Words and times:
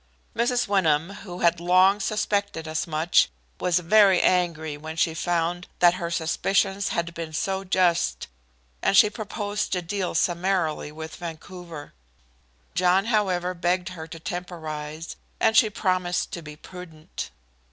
Mrs. 0.35 0.67
Wyndham, 0.67 1.11
who 1.17 1.41
had 1.41 1.59
long 1.59 1.99
suspected 1.99 2.67
as 2.67 2.87
much, 2.87 3.29
was 3.59 3.77
very 3.77 4.19
angry 4.19 4.75
when 4.75 4.95
she 4.95 5.13
found 5.13 5.67
that 5.77 5.93
her 6.01 6.09
suspicions 6.09 6.87
had 6.89 7.13
been 7.13 7.33
so 7.33 7.63
just, 7.63 8.27
and 8.81 8.97
she 8.97 9.11
proposed 9.11 9.71
to 9.73 9.81
deal 9.83 10.15
summarily 10.15 10.91
with 10.91 11.17
Vancouver. 11.17 11.93
John, 12.73 13.05
however, 13.13 13.53
begged 13.53 13.89
her 13.89 14.07
to 14.07 14.19
temporize, 14.19 15.17
and 15.39 15.55
she 15.55 15.69
promised 15.69 16.31
to 16.31 16.41
be 16.41 16.55
prudent. 16.55 17.29